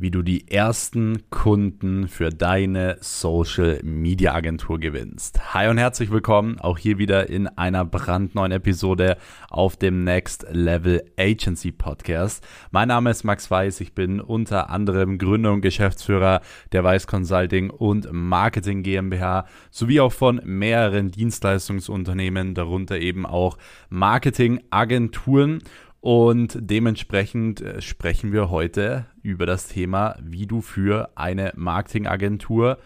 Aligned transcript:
wie 0.00 0.12
du 0.12 0.22
die 0.22 0.48
ersten 0.48 1.28
Kunden 1.28 2.06
für 2.06 2.30
deine 2.30 2.98
Social 3.00 3.80
Media 3.82 4.32
Agentur 4.32 4.78
gewinnst. 4.78 5.52
Hi 5.54 5.66
und 5.68 5.76
herzlich 5.76 6.12
willkommen 6.12 6.60
auch 6.60 6.78
hier 6.78 6.98
wieder 6.98 7.28
in 7.28 7.48
einer 7.48 7.84
brandneuen 7.84 8.52
Episode 8.52 9.16
auf 9.50 9.76
dem 9.76 10.04
Next 10.04 10.46
Level 10.52 11.02
Agency 11.18 11.72
Podcast. 11.72 12.46
Mein 12.70 12.86
Name 12.86 13.10
ist 13.10 13.24
Max 13.24 13.50
Weiß, 13.50 13.80
ich 13.80 13.92
bin 13.92 14.20
unter 14.20 14.70
anderem 14.70 15.18
Gründer 15.18 15.52
und 15.52 15.62
Geschäftsführer 15.62 16.42
der 16.70 16.84
Weiß 16.84 17.08
Consulting 17.08 17.68
und 17.70 18.08
Marketing 18.12 18.84
GmbH 18.84 19.46
sowie 19.72 19.98
auch 19.98 20.12
von 20.12 20.40
mehreren 20.44 21.10
Dienstleistungsunternehmen, 21.10 22.54
darunter 22.54 23.00
eben 23.00 23.26
auch 23.26 23.58
Marketingagenturen 23.90 25.58
und 26.00 26.58
dementsprechend 26.60 27.60
äh, 27.60 27.80
sprechen 27.80 28.32
wir 28.32 28.50
heute 28.50 29.06
über 29.22 29.46
das 29.46 29.68
Thema, 29.68 30.16
wie 30.22 30.46
du 30.46 30.60
für 30.60 31.10
eine 31.16 31.52
Marketingagentur, 31.56 32.78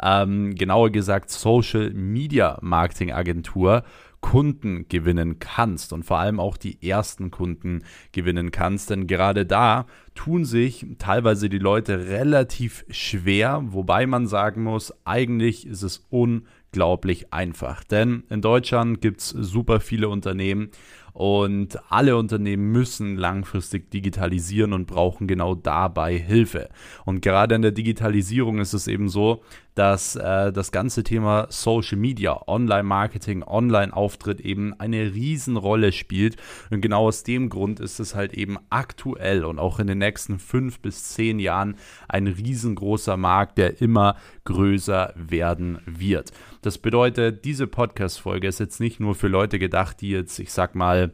ähm, 0.00 0.54
genauer 0.54 0.90
gesagt 0.90 1.30
Social 1.30 1.90
Media 1.90 2.58
Marketingagentur, 2.60 3.84
Kunden 4.20 4.88
gewinnen 4.88 5.38
kannst 5.38 5.92
und 5.92 6.04
vor 6.04 6.18
allem 6.18 6.40
auch 6.40 6.56
die 6.56 6.82
ersten 6.86 7.30
Kunden 7.30 7.84
gewinnen 8.12 8.50
kannst. 8.50 8.90
Denn 8.90 9.06
gerade 9.06 9.46
da 9.46 9.86
tun 10.14 10.44
sich 10.44 10.86
teilweise 10.98 11.48
die 11.48 11.58
Leute 11.58 12.08
relativ 12.08 12.84
schwer, 12.90 13.62
wobei 13.66 14.06
man 14.06 14.26
sagen 14.26 14.64
muss, 14.64 14.92
eigentlich 15.04 15.66
ist 15.66 15.82
es 15.82 16.04
unglaublich 16.10 17.32
einfach. 17.32 17.84
Denn 17.84 18.24
in 18.28 18.42
Deutschland 18.42 19.00
gibt 19.00 19.20
es 19.20 19.28
super 19.28 19.80
viele 19.80 20.08
Unternehmen, 20.08 20.70
und 21.18 21.76
alle 21.90 22.16
Unternehmen 22.16 22.70
müssen 22.70 23.16
langfristig 23.16 23.90
digitalisieren 23.90 24.72
und 24.72 24.86
brauchen 24.86 25.26
genau 25.26 25.56
dabei 25.56 26.16
Hilfe. 26.16 26.68
Und 27.06 27.22
gerade 27.22 27.56
in 27.56 27.62
der 27.62 27.72
Digitalisierung 27.72 28.60
ist 28.60 28.72
es 28.72 28.86
eben 28.86 29.08
so, 29.08 29.42
dass 29.78 30.16
äh, 30.16 30.52
das 30.52 30.72
ganze 30.72 31.04
Thema 31.04 31.46
Social 31.50 31.98
Media, 31.98 32.40
Online-Marketing, 32.48 33.44
Online-Auftritt 33.44 34.40
eben 34.40 34.74
eine 34.78 35.14
Riesenrolle 35.14 35.92
spielt. 35.92 36.36
Und 36.70 36.80
genau 36.80 37.06
aus 37.06 37.22
dem 37.22 37.48
Grund 37.48 37.78
ist 37.78 38.00
es 38.00 38.16
halt 38.16 38.34
eben 38.34 38.56
aktuell 38.70 39.44
und 39.44 39.58
auch 39.58 39.78
in 39.78 39.86
den 39.86 39.98
nächsten 39.98 40.38
fünf 40.40 40.80
bis 40.80 41.10
zehn 41.10 41.38
Jahren 41.38 41.76
ein 42.08 42.26
riesengroßer 42.26 43.16
Markt, 43.16 43.58
der 43.58 43.80
immer 43.80 44.16
größer 44.44 45.14
werden 45.16 45.78
wird. 45.84 46.32
Das 46.62 46.78
bedeutet, 46.78 47.44
diese 47.44 47.68
Podcast-Folge 47.68 48.48
ist 48.48 48.58
jetzt 48.58 48.80
nicht 48.80 48.98
nur 48.98 49.14
für 49.14 49.28
Leute 49.28 49.60
gedacht, 49.60 50.00
die 50.00 50.10
jetzt, 50.10 50.40
ich 50.40 50.52
sag 50.52 50.74
mal, 50.74 51.07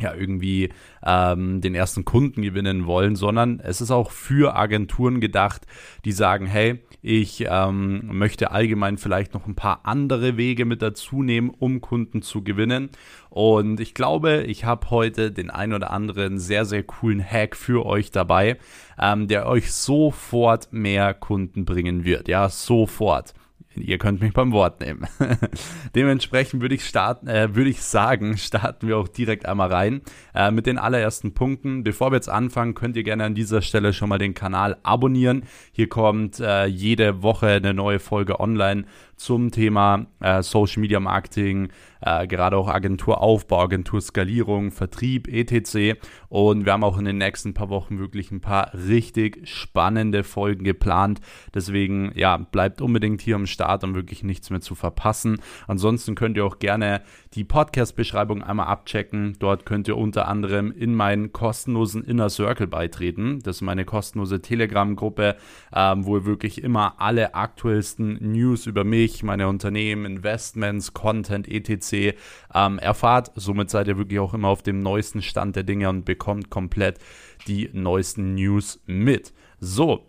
ja 0.00 0.14
irgendwie 0.14 0.70
ähm, 1.04 1.60
den 1.60 1.74
ersten 1.74 2.04
Kunden 2.04 2.42
gewinnen 2.42 2.86
wollen, 2.86 3.16
sondern 3.16 3.60
es 3.60 3.80
ist 3.80 3.90
auch 3.90 4.10
für 4.10 4.56
Agenturen 4.56 5.20
gedacht, 5.20 5.66
die 6.04 6.12
sagen, 6.12 6.46
hey, 6.46 6.80
ich 7.02 7.44
ähm, 7.48 8.02
möchte 8.16 8.52
allgemein 8.52 8.96
vielleicht 8.96 9.34
noch 9.34 9.46
ein 9.46 9.54
paar 9.54 9.80
andere 9.84 10.36
Wege 10.36 10.64
mit 10.64 10.82
dazu 10.82 11.22
nehmen, 11.22 11.50
um 11.50 11.80
Kunden 11.80 12.22
zu 12.22 12.42
gewinnen. 12.42 12.90
Und 13.28 13.80
ich 13.80 13.94
glaube, 13.94 14.44
ich 14.46 14.64
habe 14.64 14.90
heute 14.90 15.32
den 15.32 15.50
ein 15.50 15.72
oder 15.72 15.90
anderen 15.90 16.38
sehr, 16.38 16.64
sehr 16.64 16.82
coolen 16.82 17.22
Hack 17.24 17.56
für 17.56 17.86
euch 17.86 18.10
dabei, 18.10 18.58
ähm, 19.00 19.26
der 19.26 19.46
euch 19.46 19.72
sofort 19.72 20.72
mehr 20.72 21.14
Kunden 21.14 21.64
bringen 21.64 22.04
wird. 22.04 22.28
Ja, 22.28 22.48
sofort. 22.48 23.34
Ihr 23.74 23.98
könnt 23.98 24.20
mich 24.20 24.32
beim 24.32 24.52
Wort 24.52 24.80
nehmen. 24.80 25.06
Dementsprechend 25.94 26.60
würde 26.60 26.74
ich 26.74 26.84
starten, 26.84 27.26
äh, 27.26 27.54
würde 27.54 27.70
ich 27.70 27.82
sagen, 27.82 28.36
starten 28.36 28.86
wir 28.86 28.98
auch 28.98 29.08
direkt 29.08 29.46
einmal 29.46 29.72
rein 29.72 30.02
äh, 30.34 30.50
mit 30.50 30.66
den 30.66 30.78
allerersten 30.78 31.32
Punkten. 31.32 31.82
Bevor 31.82 32.10
wir 32.10 32.16
jetzt 32.16 32.28
anfangen, 32.28 32.74
könnt 32.74 32.96
ihr 32.96 33.02
gerne 33.02 33.24
an 33.24 33.34
dieser 33.34 33.62
Stelle 33.62 33.92
schon 33.92 34.08
mal 34.08 34.18
den 34.18 34.34
Kanal 34.34 34.76
abonnieren. 34.82 35.44
Hier 35.72 35.88
kommt 35.88 36.40
äh, 36.40 36.66
jede 36.66 37.22
Woche 37.22 37.48
eine 37.48 37.72
neue 37.74 37.98
Folge 37.98 38.40
online 38.40 38.84
zum 39.22 39.52
Thema 39.52 40.06
äh, 40.20 40.42
Social 40.42 40.80
Media 40.80 40.98
Marketing, 40.98 41.68
äh, 42.00 42.26
gerade 42.26 42.56
auch 42.56 42.68
Agenturaufbau, 42.68 43.62
Agenturskalierung, 43.62 44.72
Vertrieb, 44.72 45.28
etc. 45.28 46.00
Und 46.28 46.66
wir 46.66 46.72
haben 46.72 46.82
auch 46.82 46.98
in 46.98 47.04
den 47.04 47.18
nächsten 47.18 47.54
paar 47.54 47.68
Wochen 47.68 48.00
wirklich 48.00 48.32
ein 48.32 48.40
paar 48.40 48.74
richtig 48.74 49.48
spannende 49.48 50.24
Folgen 50.24 50.64
geplant. 50.64 51.20
Deswegen, 51.54 52.10
ja, 52.16 52.36
bleibt 52.36 52.80
unbedingt 52.80 53.20
hier 53.20 53.36
am 53.36 53.46
Start, 53.46 53.61
um 53.84 53.94
wirklich 53.94 54.22
nichts 54.22 54.50
mehr 54.50 54.60
zu 54.60 54.74
verpassen. 54.74 55.40
Ansonsten 55.66 56.14
könnt 56.14 56.36
ihr 56.36 56.44
auch 56.44 56.58
gerne 56.58 57.02
die 57.34 57.44
Podcast-Beschreibung 57.44 58.42
einmal 58.42 58.66
abchecken. 58.66 59.36
Dort 59.38 59.66
könnt 59.66 59.88
ihr 59.88 59.96
unter 59.96 60.28
anderem 60.28 60.72
in 60.72 60.94
meinen 60.94 61.32
kostenlosen 61.32 62.04
Inner 62.04 62.30
Circle 62.30 62.66
beitreten. 62.66 63.40
Das 63.42 63.56
ist 63.56 63.62
meine 63.62 63.84
kostenlose 63.84 64.40
Telegram-Gruppe, 64.40 65.36
ähm, 65.74 66.06
wo 66.06 66.16
ihr 66.16 66.24
wirklich 66.24 66.62
immer 66.62 66.94
alle 66.98 67.34
aktuellsten 67.34 68.18
News 68.32 68.66
über 68.66 68.84
mich, 68.84 69.02
mich, 69.02 69.22
meine 69.22 69.48
Unternehmen, 69.48 70.04
Investments, 70.04 70.92
Content, 70.92 71.48
etc. 71.48 72.16
Ähm, 72.54 72.78
erfahrt. 72.78 73.30
Somit 73.34 73.70
seid 73.70 73.88
ihr 73.88 73.98
wirklich 73.98 74.20
auch 74.20 74.34
immer 74.34 74.48
auf 74.48 74.62
dem 74.62 74.80
neuesten 74.80 75.22
Stand 75.22 75.56
der 75.56 75.62
Dinge 75.62 75.88
und 75.88 76.04
bekommt 76.04 76.50
komplett 76.50 76.98
die 77.46 77.70
neuesten 77.72 78.34
News 78.34 78.80
mit. 78.86 79.32
So, 79.60 80.08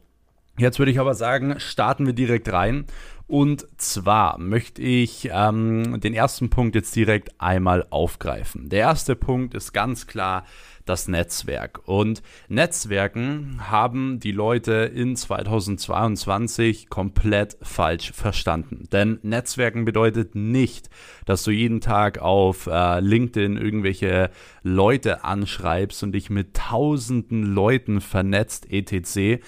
Jetzt 0.56 0.78
würde 0.78 0.92
ich 0.92 1.00
aber 1.00 1.16
sagen, 1.16 1.60
starten 1.60 2.06
wir 2.06 2.14
direkt 2.14 2.54
rein. 2.54 2.86
Und 3.28 3.66
zwar 3.78 4.38
möchte 4.38 4.82
ich 4.82 5.30
ähm, 5.32 6.00
den 6.02 6.14
ersten 6.14 6.50
Punkt 6.50 6.76
jetzt 6.76 6.96
direkt 6.96 7.40
einmal 7.40 7.86
aufgreifen. 7.90 8.70
Der 8.70 8.82
erste 8.82 9.16
Punkt 9.16 9.54
ist 9.54 9.74
ganz 9.74 10.08
klar 10.08 10.44
das 10.86 11.08
Netzwerk. 11.08 11.82
Und 11.86 12.22
Netzwerken 12.50 13.62
haben 13.70 14.20
die 14.20 14.32
Leute 14.32 14.92
in 14.94 15.16
2022 15.16 16.90
komplett 16.90 17.58
falsch 17.62 18.12
verstanden. 18.12 18.88
Denn 18.92 19.20
Netzwerken 19.24 19.86
bedeutet 19.86 20.36
nicht, 20.36 20.90
dass 21.26 21.44
du 21.44 21.52
jeden 21.52 21.82
Tag 21.82 22.20
auf 22.20 22.68
äh, 22.68 23.00
LinkedIn 23.00 23.58
irgendwelche 23.58 24.30
Leute 24.62 25.24
anschreibst 25.24 26.04
und 26.04 26.12
dich 26.12 26.30
mit 26.30 26.54
tausenden 26.56 27.44
Leuten 27.44 28.02
vernetzt, 28.02 28.70
etc. 28.70 29.42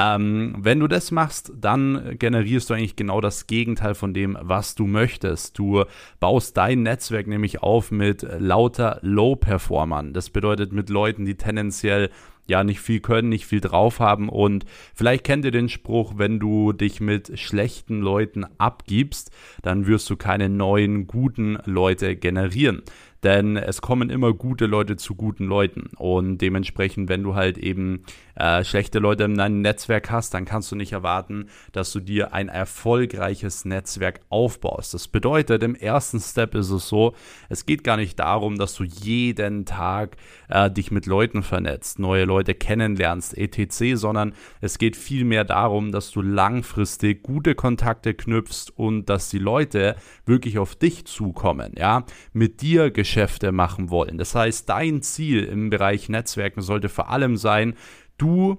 Ähm, 0.00 0.54
wenn 0.56 0.78
du 0.78 0.86
das 0.86 1.10
machst, 1.10 1.52
dann 1.56 2.14
generierst 2.20 2.70
du 2.70 2.74
eigentlich 2.74 2.94
genau 2.94 3.20
das 3.20 3.48
Gegenteil 3.48 3.96
von 3.96 4.14
dem, 4.14 4.38
was 4.40 4.76
du 4.76 4.86
möchtest. 4.86 5.58
Du 5.58 5.84
baust 6.20 6.56
dein 6.56 6.84
Netzwerk 6.84 7.26
nämlich 7.26 7.64
auf 7.64 7.90
mit 7.90 8.24
lauter 8.38 9.00
Low-Performern. 9.02 10.12
Das 10.12 10.30
bedeutet 10.30 10.72
mit 10.72 10.88
Leuten, 10.88 11.24
die 11.24 11.34
tendenziell 11.34 12.10
ja 12.46 12.62
nicht 12.62 12.80
viel 12.80 13.00
können, 13.00 13.28
nicht 13.28 13.44
viel 13.44 13.60
drauf 13.60 13.98
haben 13.98 14.28
und 14.28 14.64
vielleicht 14.94 15.24
kennt 15.24 15.44
ihr 15.44 15.50
den 15.50 15.68
Spruch, 15.68 16.14
wenn 16.16 16.38
du 16.38 16.72
dich 16.72 16.98
mit 16.98 17.38
schlechten 17.38 18.00
Leuten 18.00 18.46
abgibst, 18.56 19.30
dann 19.60 19.86
wirst 19.86 20.08
du 20.08 20.16
keine 20.16 20.48
neuen 20.48 21.06
guten 21.06 21.58
Leute 21.66 22.16
generieren 22.16 22.82
denn 23.22 23.56
es 23.56 23.80
kommen 23.80 24.10
immer 24.10 24.32
gute 24.32 24.66
Leute 24.66 24.96
zu 24.96 25.14
guten 25.14 25.44
Leuten 25.44 25.90
und 25.96 26.38
dementsprechend, 26.38 27.08
wenn 27.08 27.22
du 27.22 27.34
halt 27.34 27.58
eben 27.58 28.04
äh, 28.38 28.64
schlechte 28.64 29.00
Leute 29.00 29.24
in 29.24 29.36
deinem 29.36 29.60
Netzwerk 29.60 30.10
hast, 30.10 30.32
dann 30.32 30.44
kannst 30.44 30.70
du 30.70 30.76
nicht 30.76 30.92
erwarten, 30.92 31.48
dass 31.72 31.92
du 31.92 32.00
dir 32.00 32.32
ein 32.32 32.48
erfolgreiches 32.48 33.64
Netzwerk 33.64 34.20
aufbaust. 34.28 34.94
Das 34.94 35.08
bedeutet, 35.08 35.62
im 35.62 35.74
ersten 35.74 36.20
Step 36.20 36.54
ist 36.54 36.70
es 36.70 36.88
so, 36.88 37.14
es 37.48 37.66
geht 37.66 37.82
gar 37.82 37.96
nicht 37.96 38.18
darum, 38.18 38.56
dass 38.56 38.74
du 38.74 38.84
jeden 38.84 39.64
Tag 39.64 40.16
äh, 40.48 40.70
dich 40.70 40.90
mit 40.90 41.06
Leuten 41.06 41.42
vernetzt, 41.42 41.98
neue 41.98 42.24
Leute 42.24 42.54
kennenlernst, 42.54 43.36
etc., 43.36 43.94
sondern 43.94 44.34
es 44.60 44.78
geht 44.78 44.96
vielmehr 44.96 45.44
darum, 45.44 45.90
dass 45.90 46.10
du 46.10 46.22
langfristig 46.22 47.22
gute 47.22 47.54
Kontakte 47.54 48.14
knüpfst 48.14 48.70
und 48.76 49.06
dass 49.06 49.30
die 49.30 49.38
Leute 49.38 49.96
wirklich 50.26 50.58
auf 50.58 50.76
dich 50.76 51.06
zukommen, 51.06 51.72
ja, 51.76 52.04
mit 52.32 52.62
dir 52.62 52.90
Geschäfte 52.90 53.50
machen 53.50 53.90
wollen. 53.90 54.16
Das 54.16 54.34
heißt, 54.34 54.68
dein 54.68 55.02
Ziel 55.02 55.44
im 55.44 55.70
Bereich 55.70 56.08
Netzwerken 56.08 56.62
sollte 56.62 56.88
vor 56.88 57.10
allem 57.10 57.36
sein, 57.36 57.74
du 58.18 58.58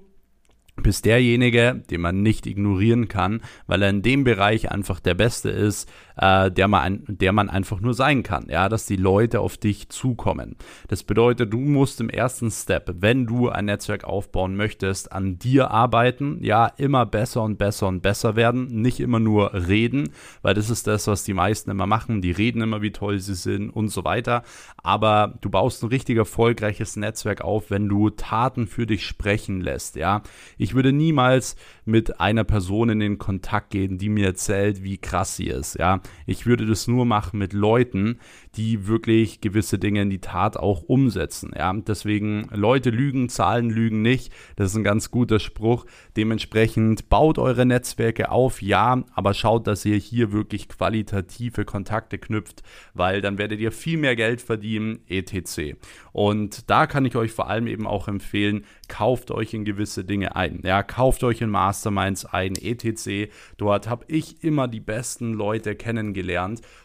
bist 0.82 1.04
derjenige, 1.04 1.82
den 1.90 2.00
man 2.00 2.22
nicht 2.22 2.46
ignorieren 2.46 3.08
kann, 3.08 3.42
weil 3.66 3.82
er 3.82 3.90
in 3.90 4.02
dem 4.02 4.24
Bereich 4.24 4.70
einfach 4.70 5.00
der 5.00 5.14
Beste 5.14 5.50
ist, 5.50 5.90
äh, 6.20 6.50
der, 6.50 6.68
man, 6.68 7.02
der 7.08 7.32
man 7.32 7.48
einfach 7.48 7.80
nur 7.80 7.94
sein 7.94 8.22
kann. 8.22 8.46
Ja, 8.48 8.68
dass 8.68 8.86
die 8.86 8.96
Leute 8.96 9.40
auf 9.40 9.56
dich 9.56 9.88
zukommen. 9.88 10.56
Das 10.88 11.02
bedeutet, 11.02 11.52
du 11.52 11.58
musst 11.58 12.00
im 12.00 12.10
ersten 12.10 12.50
Step, 12.50 12.94
wenn 13.00 13.26
du 13.26 13.48
ein 13.48 13.64
Netzwerk 13.64 14.04
aufbauen 14.04 14.54
möchtest, 14.54 15.12
an 15.12 15.38
dir 15.38 15.70
arbeiten. 15.70 16.38
Ja, 16.42 16.66
immer 16.76 17.06
besser 17.06 17.42
und 17.42 17.56
besser 17.56 17.88
und 17.88 18.02
besser 18.02 18.36
werden. 18.36 18.66
Nicht 18.66 19.00
immer 19.00 19.18
nur 19.18 19.54
reden, 19.54 20.10
weil 20.42 20.54
das 20.54 20.68
ist 20.68 20.86
das, 20.86 21.06
was 21.06 21.24
die 21.24 21.34
meisten 21.34 21.70
immer 21.70 21.86
machen. 21.86 22.20
Die 22.20 22.32
reden 22.32 22.60
immer, 22.60 22.82
wie 22.82 22.92
toll 22.92 23.18
sie 23.18 23.34
sind 23.34 23.70
und 23.70 23.88
so 23.88 24.04
weiter. 24.04 24.42
Aber 24.82 25.38
du 25.40 25.48
baust 25.48 25.82
ein 25.82 25.88
richtig 25.88 26.18
erfolgreiches 26.18 26.96
Netzwerk 26.96 27.40
auf, 27.40 27.70
wenn 27.70 27.88
du 27.88 28.10
Taten 28.10 28.66
für 28.66 28.86
dich 28.86 29.06
sprechen 29.06 29.62
lässt. 29.62 29.96
Ja, 29.96 30.22
ich 30.58 30.74
würde 30.74 30.92
niemals 30.92 31.56
mit 31.86 32.20
einer 32.20 32.44
Person 32.44 32.90
in 32.90 33.00
den 33.00 33.18
Kontakt 33.18 33.70
gehen, 33.70 33.96
die 33.96 34.10
mir 34.10 34.26
erzählt, 34.26 34.82
wie 34.82 34.98
krass 34.98 35.36
sie 35.36 35.46
ist. 35.46 35.78
Ja, 35.78 36.00
ich 36.26 36.46
würde 36.46 36.66
das 36.66 36.86
nur 36.88 37.04
machen 37.04 37.38
mit 37.38 37.52
Leuten, 37.52 38.18
die 38.56 38.86
wirklich 38.86 39.40
gewisse 39.40 39.78
Dinge 39.78 40.02
in 40.02 40.10
die 40.10 40.20
Tat 40.20 40.56
auch 40.56 40.82
umsetzen. 40.82 41.52
Ja, 41.56 41.72
deswegen 41.72 42.48
Leute 42.52 42.90
lügen, 42.90 43.28
Zahlen 43.28 43.70
lügen 43.70 44.02
nicht. 44.02 44.32
Das 44.56 44.70
ist 44.70 44.76
ein 44.76 44.84
ganz 44.84 45.10
guter 45.10 45.38
Spruch. 45.38 45.86
Dementsprechend 46.16 47.08
baut 47.08 47.38
eure 47.38 47.66
Netzwerke 47.66 48.30
auf, 48.30 48.62
ja, 48.62 49.04
aber 49.14 49.34
schaut, 49.34 49.66
dass 49.66 49.84
ihr 49.84 49.96
hier 49.96 50.32
wirklich 50.32 50.68
qualitative 50.68 51.64
Kontakte 51.64 52.18
knüpft, 52.18 52.62
weil 52.94 53.20
dann 53.20 53.38
werdet 53.38 53.60
ihr 53.60 53.72
viel 53.72 53.98
mehr 53.98 54.16
Geld 54.16 54.40
verdienen, 54.40 55.00
etc. 55.08 55.76
Und 56.12 56.70
da 56.70 56.86
kann 56.86 57.04
ich 57.04 57.16
euch 57.16 57.32
vor 57.32 57.48
allem 57.48 57.66
eben 57.66 57.86
auch 57.86 58.08
empfehlen, 58.08 58.64
kauft 58.88 59.30
euch 59.30 59.54
in 59.54 59.64
gewisse 59.64 60.04
Dinge 60.04 60.34
ein. 60.36 60.60
Ja, 60.64 60.82
kauft 60.82 61.22
euch 61.24 61.40
in 61.40 61.50
Masterminds 61.50 62.24
ein, 62.26 62.56
etc. 62.56 63.30
Dort 63.56 63.88
habe 63.88 64.04
ich 64.08 64.42
immer 64.42 64.68
die 64.68 64.80
besten 64.80 65.32
Leute 65.32 65.74
kennengelernt. 65.76 65.99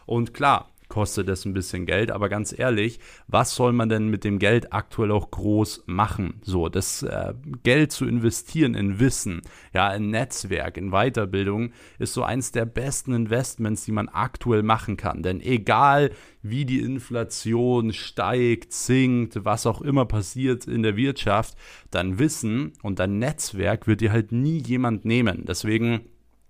Und 0.05 0.33
klar, 0.33 0.69
kostet 0.87 1.29
es 1.29 1.45
ein 1.45 1.53
bisschen 1.53 1.85
Geld. 1.85 2.11
Aber 2.11 2.29
ganz 2.29 2.57
ehrlich, 2.57 2.99
was 3.27 3.55
soll 3.55 3.73
man 3.73 3.89
denn 3.89 4.07
mit 4.07 4.23
dem 4.23 4.39
Geld 4.39 4.73
aktuell 4.73 5.11
auch 5.11 5.31
groß 5.31 5.83
machen? 5.87 6.41
So, 6.41 6.69
das 6.69 7.03
äh, 7.03 7.33
Geld 7.63 7.91
zu 7.91 8.05
investieren 8.05 8.75
in 8.75 8.99
Wissen, 8.99 9.41
ja, 9.73 9.93
in 9.93 10.09
Netzwerk, 10.09 10.77
in 10.77 10.91
Weiterbildung, 10.91 11.71
ist 11.99 12.13
so 12.13 12.23
eins 12.23 12.51
der 12.51 12.65
besten 12.65 13.13
Investments, 13.13 13.85
die 13.85 13.91
man 13.91 14.09
aktuell 14.09 14.63
machen 14.63 14.97
kann. 14.97 15.23
Denn 15.23 15.41
egal 15.41 16.11
wie 16.41 16.65
die 16.65 16.79
Inflation 16.79 17.91
steigt, 17.91 18.71
sinkt, 18.71 19.43
was 19.43 19.65
auch 19.65 19.81
immer 19.81 20.05
passiert 20.05 20.67
in 20.67 20.83
der 20.83 20.95
Wirtschaft, 20.95 21.57
dein 21.89 22.19
Wissen 22.19 22.73
und 22.83 22.99
dein 22.99 23.17
Netzwerk 23.17 23.87
wird 23.87 24.01
dir 24.01 24.11
halt 24.11 24.31
nie 24.31 24.59
jemand 24.59 25.05
nehmen. 25.05 25.43
Deswegen 25.47 26.01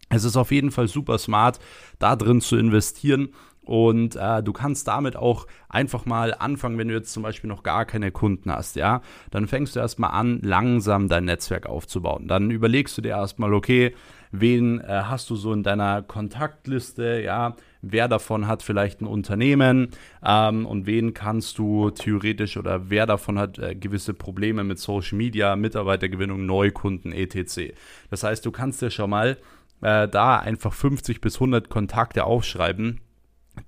es 0.09 0.23
ist 0.23 0.37
auf 0.37 0.51
jeden 0.51 0.71
Fall 0.71 0.87
super 0.87 1.17
smart, 1.17 1.59
da 1.99 2.15
drin 2.15 2.41
zu 2.41 2.57
investieren 2.57 3.29
und 3.65 4.15
äh, 4.15 4.43
du 4.43 4.53
kannst 4.53 4.87
damit 4.87 5.15
auch 5.15 5.47
einfach 5.69 6.05
mal 6.05 6.35
anfangen, 6.35 6.77
wenn 6.77 6.87
du 6.87 6.93
jetzt 6.93 7.11
zum 7.11 7.23
Beispiel 7.23 7.49
noch 7.49 7.63
gar 7.63 7.85
keine 7.85 8.11
Kunden 8.11 8.51
hast, 8.51 8.75
ja, 8.75 9.01
dann 9.31 9.47
fängst 9.47 9.75
du 9.75 9.79
erstmal 9.79 10.11
an, 10.11 10.39
langsam 10.43 11.09
dein 11.09 11.25
Netzwerk 11.25 11.65
aufzubauen. 11.65 12.27
Dann 12.27 12.51
überlegst 12.51 12.95
du 12.97 13.01
dir 13.01 13.09
erstmal, 13.09 13.53
okay, 13.55 13.95
wen 14.31 14.81
äh, 14.81 15.03
hast 15.05 15.31
du 15.31 15.35
so 15.35 15.51
in 15.51 15.63
deiner 15.63 16.03
Kontaktliste, 16.03 17.21
ja, 17.23 17.55
wer 17.81 18.07
davon 18.07 18.47
hat 18.47 18.61
vielleicht 18.61 19.01
ein 19.01 19.07
Unternehmen 19.07 19.89
ähm, 20.23 20.67
und 20.67 20.85
wen 20.85 21.15
kannst 21.15 21.57
du 21.57 21.89
theoretisch 21.89 22.57
oder 22.57 22.91
wer 22.91 23.07
davon 23.07 23.39
hat 23.39 23.57
äh, 23.57 23.73
gewisse 23.73 24.13
Probleme 24.13 24.63
mit 24.63 24.77
Social 24.77 25.17
Media, 25.17 25.55
Mitarbeitergewinnung, 25.55 26.45
Neukunden, 26.45 27.11
etc. 27.13 27.73
Das 28.11 28.23
heißt, 28.23 28.45
du 28.45 28.51
kannst 28.51 28.83
dir 28.83 28.91
schon 28.91 29.09
mal 29.09 29.37
äh, 29.85 30.07
da 30.07 30.39
einfach 30.39 30.73
50 30.73 31.21
bis 31.21 31.35
100 31.35 31.69
Kontakte 31.69 32.23
aufschreiben, 32.23 33.01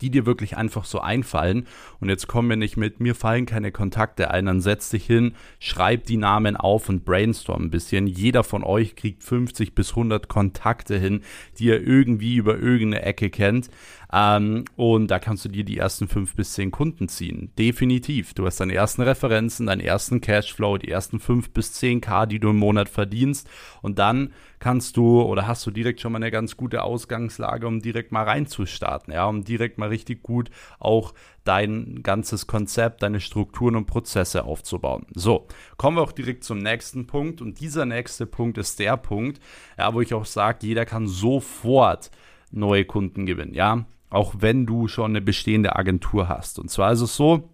die 0.01 0.09
dir 0.09 0.25
wirklich 0.25 0.57
einfach 0.57 0.83
so 0.83 0.99
einfallen. 0.99 1.67
Und 1.99 2.09
jetzt 2.09 2.27
kommen 2.27 2.49
wir 2.49 2.57
nicht 2.57 2.75
mit, 2.75 2.99
mir 2.99 3.13
fallen 3.13 3.45
keine 3.45 3.71
Kontakte 3.71 4.31
ein, 4.31 4.47
dann 4.47 4.59
setz 4.59 4.89
dich 4.89 5.05
hin, 5.05 5.35
schreib 5.59 6.05
die 6.05 6.17
Namen 6.17 6.57
auf 6.57 6.89
und 6.89 7.05
brainstorm 7.05 7.65
ein 7.65 7.69
bisschen. 7.69 8.07
Jeder 8.07 8.43
von 8.43 8.63
euch 8.63 8.95
kriegt 8.95 9.23
50 9.23 9.75
bis 9.75 9.91
100 9.91 10.27
Kontakte 10.27 10.97
hin, 10.97 11.21
die 11.59 11.65
ihr 11.65 11.85
irgendwie 11.85 12.35
über 12.35 12.57
irgendeine 12.57 13.03
Ecke 13.03 13.29
kennt. 13.29 13.69
Ähm, 14.11 14.65
und 14.75 15.11
da 15.11 15.19
kannst 15.19 15.45
du 15.45 15.49
dir 15.49 15.65
die 15.65 15.77
ersten 15.77 16.07
fünf 16.07 16.35
bis 16.35 16.53
zehn 16.53 16.71
Kunden 16.71 17.09
ziehen. 17.09 17.51
Definitiv. 17.59 18.33
Du 18.33 18.45
hast 18.47 18.59
deine 18.59 18.73
ersten 18.73 19.03
Referenzen, 19.03 19.67
deinen 19.67 19.81
ersten 19.81 20.19
Cashflow, 20.19 20.79
die 20.79 20.89
ersten 20.89 21.19
fünf 21.19 21.51
bis 21.51 21.73
zehn 21.73 22.01
K, 22.01 22.25
die 22.25 22.39
du 22.39 22.49
im 22.49 22.57
Monat 22.57 22.89
verdienst. 22.89 23.47
Und 23.81 23.99
dann 23.99 24.31
kannst 24.59 24.97
du 24.97 25.21
oder 25.21 25.47
hast 25.47 25.65
du 25.65 25.71
direkt 25.71 26.01
schon 26.01 26.11
mal 26.11 26.17
eine 26.17 26.31
ganz 26.31 26.57
gute 26.57 26.83
Ausgangslage, 26.83 27.67
um 27.67 27.81
direkt 27.81 28.11
mal 28.11 28.23
reinzustarten, 28.23 29.13
ja, 29.13 29.25
um 29.25 29.43
direkt 29.43 29.77
mal 29.77 29.89
richtig 29.89 30.23
gut 30.23 30.49
auch 30.79 31.13
dein 31.43 32.01
ganzes 32.03 32.47
Konzept, 32.47 33.03
deine 33.03 33.19
Strukturen 33.19 33.75
und 33.75 33.85
Prozesse 33.85 34.43
aufzubauen. 34.43 35.05
So, 35.13 35.47
kommen 35.77 35.97
wir 35.97 36.01
auch 36.01 36.11
direkt 36.11 36.43
zum 36.43 36.57
nächsten 36.57 37.07
Punkt 37.07 37.41
und 37.41 37.59
dieser 37.59 37.85
nächste 37.85 38.25
Punkt 38.25 38.57
ist 38.57 38.79
der 38.79 38.97
Punkt, 38.97 39.39
ja, 39.77 39.93
wo 39.93 40.01
ich 40.01 40.13
auch 40.13 40.25
sage, 40.25 40.67
jeder 40.67 40.85
kann 40.85 41.07
sofort 41.07 42.11
neue 42.51 42.85
Kunden 42.85 43.25
gewinnen, 43.25 43.53
ja 43.53 43.85
auch 44.09 44.35
wenn 44.39 44.65
du 44.65 44.87
schon 44.87 45.11
eine 45.11 45.21
bestehende 45.21 45.75
Agentur 45.75 46.27
hast. 46.29 46.59
Und 46.59 46.69
zwar 46.69 46.91
ist 46.93 47.01
es 47.01 47.15
so, 47.15 47.49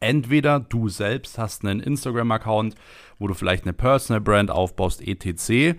entweder 0.00 0.60
du 0.60 0.88
selbst 0.88 1.38
hast 1.38 1.64
einen 1.64 1.80
Instagram-Account, 1.80 2.74
wo 3.18 3.26
du 3.26 3.34
vielleicht 3.34 3.64
eine 3.64 3.72
Personal 3.72 4.20
Brand 4.20 4.50
aufbaust, 4.50 5.06
etc. 5.06 5.78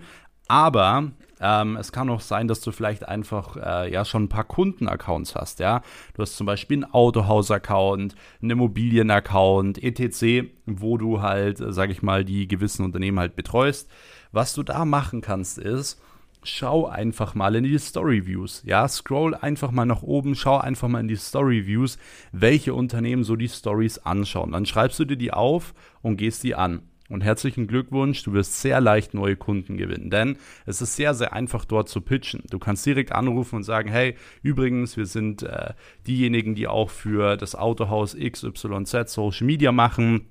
Aber 0.50 1.12
ähm, 1.40 1.76
es 1.76 1.92
kann 1.92 2.10
auch 2.10 2.20
sein, 2.20 2.48
dass 2.48 2.60
du 2.60 2.72
vielleicht 2.72 3.06
einfach 3.06 3.56
äh, 3.56 3.92
ja 3.92 4.04
schon 4.04 4.24
ein 4.24 4.28
paar 4.28 4.42
Kunden-Accounts 4.42 5.36
hast, 5.36 5.60
ja. 5.60 5.80
Du 6.14 6.22
hast 6.22 6.36
zum 6.36 6.44
Beispiel 6.44 6.78
einen 6.82 6.92
Autohaus-Account, 6.92 8.16
einen 8.42 8.50
Immobilien-Account, 8.50 9.80
etc., 9.80 10.50
wo 10.66 10.98
du 10.98 11.22
halt, 11.22 11.60
äh, 11.60 11.72
sage 11.72 11.92
ich 11.92 12.02
mal, 12.02 12.24
die 12.24 12.48
gewissen 12.48 12.84
Unternehmen 12.84 13.20
halt 13.20 13.36
betreust. 13.36 13.88
Was 14.32 14.52
du 14.52 14.64
da 14.64 14.84
machen 14.84 15.20
kannst, 15.20 15.58
ist, 15.58 16.02
schau 16.42 16.86
einfach 16.88 17.36
mal 17.36 17.54
in 17.54 17.62
die 17.62 17.78
Story 17.78 18.26
Views. 18.26 18.64
Ja, 18.66 18.88
scroll 18.88 19.36
einfach 19.36 19.70
mal 19.70 19.86
nach 19.86 20.02
oben, 20.02 20.34
schau 20.34 20.58
einfach 20.58 20.88
mal 20.88 20.98
in 20.98 21.06
die 21.06 21.14
Story 21.14 21.64
Views, 21.64 21.96
welche 22.32 22.74
Unternehmen 22.74 23.22
so 23.22 23.36
die 23.36 23.48
Stories 23.48 23.98
anschauen. 23.98 24.50
Dann 24.50 24.66
schreibst 24.66 24.98
du 24.98 25.04
dir 25.04 25.16
die 25.16 25.32
auf 25.32 25.74
und 26.02 26.16
gehst 26.16 26.42
die 26.42 26.56
an. 26.56 26.89
Und 27.10 27.22
herzlichen 27.22 27.66
Glückwunsch, 27.66 28.22
du 28.22 28.32
wirst 28.32 28.60
sehr 28.60 28.80
leicht 28.80 29.14
neue 29.14 29.36
Kunden 29.36 29.76
gewinnen, 29.76 30.10
denn 30.10 30.36
es 30.64 30.80
ist 30.80 30.94
sehr, 30.94 31.12
sehr 31.12 31.32
einfach 31.32 31.64
dort 31.64 31.88
zu 31.88 32.00
pitchen. 32.00 32.44
Du 32.50 32.60
kannst 32.60 32.86
direkt 32.86 33.12
anrufen 33.12 33.56
und 33.56 33.64
sagen, 33.64 33.90
hey, 33.90 34.14
übrigens, 34.42 34.96
wir 34.96 35.06
sind 35.06 35.42
äh, 35.42 35.74
diejenigen, 36.06 36.54
die 36.54 36.68
auch 36.68 36.88
für 36.88 37.36
das 37.36 37.56
Autohaus 37.56 38.16
XYZ 38.16 39.12
Social 39.12 39.46
Media 39.46 39.72
machen. 39.72 40.28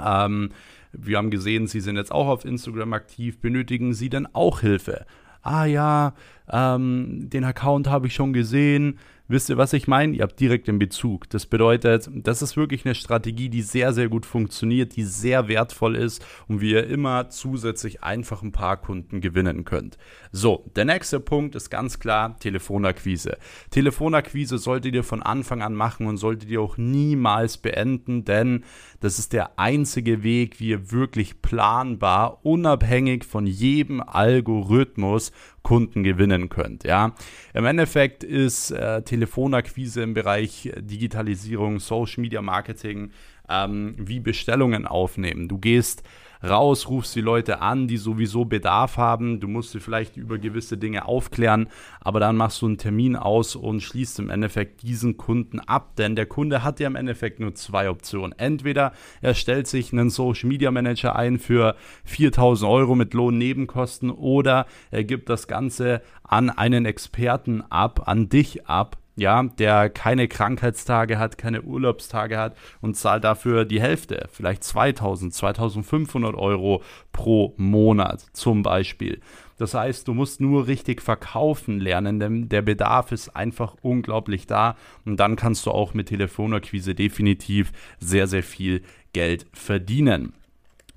Ähm, 0.00 0.50
wir 0.92 1.16
haben 1.16 1.30
gesehen, 1.30 1.66
Sie 1.66 1.80
sind 1.80 1.96
jetzt 1.96 2.12
auch 2.12 2.28
auf 2.28 2.44
Instagram 2.44 2.92
aktiv. 2.92 3.40
Benötigen 3.40 3.94
Sie 3.94 4.10
denn 4.10 4.26
auch 4.34 4.60
Hilfe? 4.60 5.06
ah 5.48 5.64
ja, 5.64 6.12
ähm, 6.50 7.28
den 7.30 7.44
Account 7.44 7.88
habe 7.88 8.06
ich 8.06 8.14
schon 8.14 8.32
gesehen, 8.32 8.98
Wisst 9.30 9.50
ihr, 9.50 9.58
was 9.58 9.74
ich 9.74 9.86
meine? 9.86 10.16
Ihr 10.16 10.22
habt 10.22 10.40
direkt 10.40 10.68
den 10.68 10.78
Bezug. 10.78 11.28
Das 11.28 11.44
bedeutet, 11.44 12.08
das 12.10 12.40
ist 12.40 12.56
wirklich 12.56 12.86
eine 12.86 12.94
Strategie, 12.94 13.50
die 13.50 13.60
sehr, 13.60 13.92
sehr 13.92 14.08
gut 14.08 14.24
funktioniert, 14.24 14.96
die 14.96 15.04
sehr 15.04 15.48
wertvoll 15.48 15.96
ist 15.96 16.24
und 16.48 16.62
wie 16.62 16.70
ihr 16.70 16.86
immer 16.86 17.28
zusätzlich 17.28 18.02
einfach 18.02 18.42
ein 18.42 18.52
paar 18.52 18.78
Kunden 18.78 19.20
gewinnen 19.20 19.66
könnt. 19.66 19.98
So, 20.32 20.64
der 20.76 20.86
nächste 20.86 21.20
Punkt 21.20 21.54
ist 21.56 21.68
ganz 21.68 21.98
klar 21.98 22.38
Telefonakquise. 22.38 23.36
Telefonakquise 23.70 24.56
solltet 24.56 24.94
ihr 24.94 25.04
von 25.04 25.22
Anfang 25.22 25.60
an 25.60 25.74
machen 25.74 26.06
und 26.06 26.16
solltet 26.16 26.48
ihr 26.48 26.62
auch 26.62 26.78
niemals 26.78 27.58
beenden, 27.58 28.24
denn 28.24 28.64
das 29.00 29.18
ist 29.18 29.34
der 29.34 29.58
einzige 29.58 30.22
Weg, 30.22 30.58
wie 30.58 30.70
ihr 30.70 30.90
wirklich 30.90 31.42
planbar, 31.42 32.46
unabhängig 32.46 33.24
von 33.24 33.46
jedem 33.46 34.00
Algorithmus 34.00 35.32
Kunden 35.68 36.02
gewinnen 36.02 36.48
könnt. 36.48 36.84
Ja, 36.84 37.14
im 37.52 37.66
Endeffekt 37.66 38.24
ist 38.24 38.70
äh, 38.70 39.02
Telefonakquise 39.02 40.00
im 40.02 40.14
Bereich 40.14 40.72
Digitalisierung, 40.78 41.78
Social 41.78 42.22
Media 42.22 42.40
Marketing 42.40 43.10
ähm, 43.50 43.94
wie 43.98 44.18
Bestellungen 44.18 44.86
aufnehmen. 44.86 45.46
Du 45.46 45.58
gehst 45.58 46.04
raus, 46.42 46.88
rufst 46.88 47.14
die 47.14 47.20
Leute 47.20 47.60
an, 47.60 47.88
die 47.88 47.96
sowieso 47.96 48.44
Bedarf 48.44 48.96
haben. 48.96 49.40
Du 49.40 49.48
musst 49.48 49.72
sie 49.72 49.80
vielleicht 49.80 50.16
über 50.16 50.38
gewisse 50.38 50.78
Dinge 50.78 51.06
aufklären, 51.06 51.68
aber 52.00 52.20
dann 52.20 52.36
machst 52.36 52.62
du 52.62 52.66
einen 52.66 52.78
Termin 52.78 53.16
aus 53.16 53.56
und 53.56 53.80
schließt 53.80 54.18
im 54.18 54.30
Endeffekt 54.30 54.82
diesen 54.82 55.16
Kunden 55.16 55.60
ab, 55.60 55.96
denn 55.96 56.16
der 56.16 56.26
Kunde 56.26 56.62
hat 56.62 56.80
ja 56.80 56.86
im 56.86 56.96
Endeffekt 56.96 57.40
nur 57.40 57.54
zwei 57.54 57.90
Optionen. 57.90 58.32
Entweder 58.38 58.92
er 59.20 59.34
stellt 59.34 59.66
sich 59.66 59.92
einen 59.92 60.10
Social 60.10 60.48
Media 60.48 60.70
Manager 60.70 61.16
ein 61.16 61.38
für 61.38 61.76
4000 62.04 62.70
Euro 62.70 62.94
mit 62.94 63.14
Lohnnebenkosten 63.14 64.10
oder 64.10 64.66
er 64.90 65.04
gibt 65.04 65.28
das 65.28 65.48
Ganze 65.48 66.02
an 66.22 66.50
einen 66.50 66.84
Experten 66.84 67.62
ab, 67.62 68.02
an 68.06 68.28
dich 68.28 68.66
ab, 68.66 68.98
ja, 69.18 69.42
der 69.42 69.90
keine 69.90 70.28
Krankheitstage 70.28 71.18
hat, 71.18 71.38
keine 71.38 71.62
Urlaubstage 71.62 72.38
hat 72.38 72.56
und 72.80 72.96
zahlt 72.96 73.24
dafür 73.24 73.64
die 73.64 73.80
Hälfte, 73.80 74.28
vielleicht 74.32 74.62
2000, 74.62 75.34
2500 75.34 76.36
Euro 76.36 76.82
pro 77.12 77.52
Monat 77.56 78.24
zum 78.32 78.62
Beispiel. 78.62 79.20
Das 79.56 79.74
heißt, 79.74 80.06
du 80.06 80.14
musst 80.14 80.40
nur 80.40 80.68
richtig 80.68 81.02
verkaufen 81.02 81.80
lernen, 81.80 82.20
denn 82.20 82.48
der 82.48 82.62
Bedarf 82.62 83.10
ist 83.10 83.34
einfach 83.34 83.74
unglaublich 83.82 84.46
da 84.46 84.76
und 85.04 85.18
dann 85.18 85.34
kannst 85.34 85.66
du 85.66 85.72
auch 85.72 85.94
mit 85.94 86.08
Telefonakquise 86.08 86.94
definitiv 86.94 87.72
sehr, 87.98 88.28
sehr 88.28 88.44
viel 88.44 88.82
Geld 89.12 89.46
verdienen. 89.52 90.32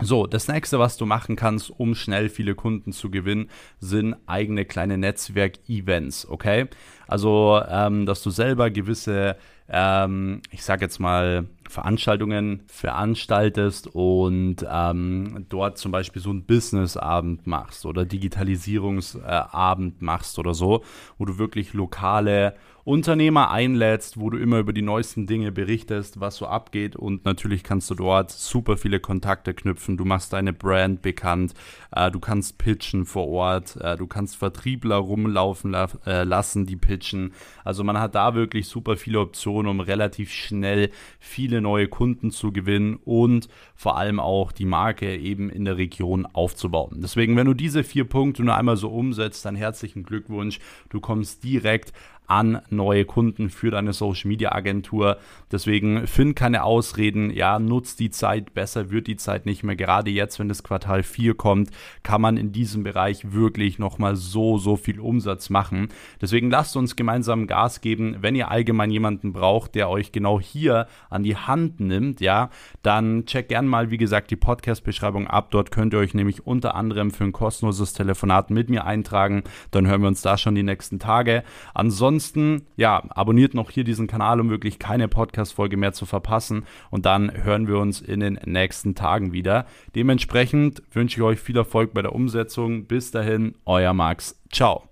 So, 0.04 0.26
das 0.26 0.48
nächste, 0.48 0.80
was 0.80 0.98
du 0.98 1.06
machen 1.06 1.36
kannst, 1.36 1.70
um 1.70 1.94
schnell 1.94 2.30
viele 2.30 2.56
Kunden 2.56 2.92
zu 2.92 3.12
gewinnen, 3.12 3.50
sind 3.80 4.16
eigene 4.26 4.66
kleine 4.66 4.98
Netzwerk-Events, 4.98 6.28
okay? 6.28 6.68
Also, 7.08 7.62
ähm, 7.70 8.08
dass 8.08 8.24
du 8.24 8.32
selber 8.32 8.72
gewisse 8.72 9.38
ähm, 9.72 10.42
ich 10.52 10.64
sage 10.64 10.84
jetzt 10.84 11.00
mal, 11.00 11.48
Veranstaltungen 11.70 12.64
veranstaltest 12.68 13.88
und 13.88 14.58
ähm, 14.70 15.46
dort 15.48 15.78
zum 15.78 15.94
Beispiel 15.94 16.22
so 16.22 16.30
einen 16.30 16.44
Businessabend 16.44 17.48
machst 17.48 17.86
oder 17.86 18.04
Digitalisierungsabend 18.04 20.02
machst 20.02 20.38
oder 20.38 20.54
so, 20.54 20.84
wo 21.18 21.26
du 21.26 21.38
wirklich 21.38 21.74
lokale 21.74 22.56
Unternehmer 22.84 23.52
einlädst, 23.52 24.20
wo 24.20 24.32
du 24.32 24.38
immer 24.38 24.58
über 24.58 24.74
die 24.74 24.82
neuesten 24.82 25.28
Dinge 25.28 25.52
berichtest, 25.52 26.20
was 26.20 26.38
so 26.38 26.48
abgeht 26.48 26.96
und 26.96 27.26
natürlich 27.26 27.64
kannst 27.64 27.90
du 27.92 27.96
dort 27.96 28.32
super 28.32 28.76
viele 28.76 29.00
Kontakte 29.00 29.54
knüpfen. 29.54 29.98
Du 29.98 30.06
machst 30.06 30.34
deine 30.34 30.52
Brand 30.52 31.04
bekannt, 31.04 31.54
äh, 31.92 32.10
du 32.10 32.20
kannst 32.20 32.58
pitchen 32.58 33.06
vor 33.06 33.28
Ort, 33.28 33.76
äh, 33.80 33.98
du 33.98 34.08
kannst 34.08 34.36
Vertriebler 34.36 34.96
rumlaufen 34.96 35.72
la 35.72 35.90
äh, 36.08 36.24
lassen, 36.24 36.66
die 36.66 36.76
pitchen. 36.76 37.34
Also 37.64 37.84
man 37.84 38.00
hat 38.00 38.16
da 38.16 38.34
wirklich 38.34 38.68
super 38.68 38.98
viele 38.98 39.20
Optionen, 39.20 39.61
um 39.68 39.80
relativ 39.80 40.32
schnell 40.32 40.90
viele 41.20 41.62
neue 41.62 41.88
Kunden 41.88 42.32
zu 42.32 42.52
gewinnen 42.52 43.00
und 43.04 43.48
vor 43.76 43.98
allem 43.98 44.20
auch 44.20 44.52
die 44.52 44.66
Marke 44.66 45.16
eben 45.16 45.50
in 45.50 45.66
der 45.66 45.78
Region 45.78 46.26
aufzubauen. 46.26 47.00
Deswegen, 47.02 47.36
wenn 47.36 47.48
du 47.48 47.54
diese 47.54 47.84
vier 47.84 48.06
Punkte 48.06 48.44
nur 48.44 48.56
einmal 48.56 48.78
so 48.78 48.90
umsetzt, 48.90 49.46
dann 49.46 49.56
herzlichen 49.56 50.04
Glückwunsch. 50.04 50.60
Du 50.90 51.00
kommst 51.00 51.44
direkt 51.44 51.94
an 52.32 52.62
neue 52.70 53.04
Kunden 53.04 53.50
für 53.50 53.72
deine 53.72 53.92
Social 53.92 54.30
Media 54.30 54.54
Agentur. 54.54 55.18
Deswegen 55.52 56.08
find 56.08 56.34
keine 56.34 56.64
Ausreden, 56.64 57.30
ja, 57.30 57.60
nutzt 57.60 58.00
die 58.00 58.10
Zeit, 58.10 58.54
besser 58.54 58.90
wird 58.90 59.08
die 59.08 59.18
Zeit 59.18 59.46
nicht 59.46 59.64
mehr. 59.64 59.76
Gerade 59.76 60.12
jetzt, 60.12 60.40
wenn 60.40 60.48
das 60.48 60.64
Quartal 60.64 61.04
4 61.04 61.34
kommt, 61.34 61.72
kann 62.04 62.22
man 62.22 62.38
in 62.38 62.54
diesem 62.54 62.84
Bereich 62.84 63.34
wirklich 63.34 63.80
nochmal 63.80 64.16
so, 64.16 64.58
so 64.58 64.78
viel 64.78 65.02
Umsatz 65.02 65.50
machen. 65.50 65.90
Deswegen 66.22 66.50
lasst 66.50 66.78
uns 66.78 66.96
gemeinsam 66.96 67.48
Gas 67.48 67.82
geben. 67.82 68.16
Wenn 68.22 68.36
ihr 68.36 68.50
allgemein 68.50 68.92
jemanden 68.92 69.34
braucht, 69.34 69.76
der 69.76 69.90
euch 69.90 70.14
genau 70.14 70.40
hier 70.40 70.88
an 71.10 71.24
die 71.24 71.36
Hand 71.36 71.82
nimmt, 71.82 72.22
ja, 72.22 72.50
dann 72.82 73.26
checkt 73.26 73.50
gern 73.50 73.68
mal, 73.68 73.92
wie 73.92 73.98
gesagt, 73.98 74.32
die 74.32 74.38
Podcast-Beschreibung 74.38 75.28
ab. 75.28 75.52
Dort 75.52 75.70
könnt 75.72 75.94
ihr 75.94 76.00
euch 76.00 76.14
nämlich 76.14 76.48
unter 76.48 76.76
anderem 76.76 77.12
für 77.12 77.26
ein 77.26 77.34
kostenloses 77.34 77.92
Telefonat 77.92 78.52
mit 78.52 78.70
mir 78.70 78.86
eintragen. 78.86 79.44
Dann 79.72 79.86
hören 79.86 80.00
wir 80.00 80.08
uns 80.08 80.22
da 80.22 80.38
schon 80.38 80.56
die 80.56 80.64
nächsten 80.64 80.98
Tage. 80.98 81.44
Ansonsten 81.74 82.21
Ansonsten, 82.22 82.68
ja, 82.76 83.02
abonniert 83.10 83.56
noch 83.56 83.72
hier 83.72 83.84
diesen 83.84 84.06
Kanal, 84.06 84.40
um 84.40 84.52
wirklich 84.52 84.78
keine 84.78 85.08
Podcast-Folge 85.08 85.76
mehr 85.76 85.92
zu 85.92 86.06
verpassen. 86.06 86.66
Und 86.92 87.08
dann 87.08 87.32
hören 87.44 87.68
wir 87.68 87.80
uns 87.80 88.00
in 88.00 88.20
den 88.20 88.40
nächsten 88.46 88.94
Tagen 88.94 89.34
wieder. 89.34 89.66
Dementsprechend 89.96 90.84
wünsche 90.92 91.18
ich 91.18 91.24
euch 91.24 91.40
viel 91.40 91.58
Erfolg 91.58 91.96
bei 91.96 92.04
der 92.04 92.14
Umsetzung. 92.14 92.86
Bis 92.86 93.10
dahin, 93.10 93.56
euer 93.66 93.94
Max. 93.94 94.40
Ciao. 94.52 94.91